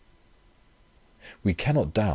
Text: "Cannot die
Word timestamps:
"Cannot 1.61 1.93
die 1.93 2.09